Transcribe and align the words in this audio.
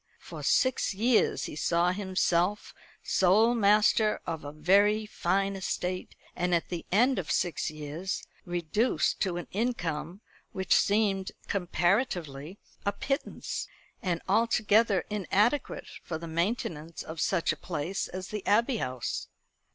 For 0.17 0.41
six 0.41 0.95
years 0.95 1.43
he 1.43 1.55
saw 1.55 1.91
himself 1.91 2.73
sole 3.03 3.53
master 3.53 4.19
of 4.25 4.43
a 4.43 4.51
very 4.51 5.05
fine 5.05 5.55
estate, 5.55 6.15
and 6.35 6.55
at 6.55 6.69
the 6.69 6.87
end 6.91 7.19
of 7.19 7.29
six 7.29 7.69
years 7.69 8.23
reduced 8.43 9.19
to 9.19 9.37
an 9.37 9.45
income 9.51 10.21
which 10.53 10.73
seemed, 10.75 11.31
comparatively, 11.47 12.57
a 12.83 12.91
pittance, 12.93 13.67
and 14.01 14.23
altogether 14.27 15.05
inadequate 15.11 15.87
for 16.01 16.17
the 16.17 16.27
maintenance 16.27 17.03
of 17.03 17.21
such 17.21 17.51
a 17.51 17.55
place 17.55 18.07
as 18.07 18.29
the 18.29 18.43
Abbey 18.47 18.77
House. 18.77 19.27